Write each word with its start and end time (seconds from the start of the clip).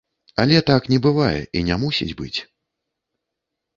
Але 0.43 0.61
так 0.69 0.87
не 0.93 0.99
бывае 1.05 1.37
і 1.59 1.63
не 1.67 1.75
мусіць 1.85 2.11
быць. 2.23 2.39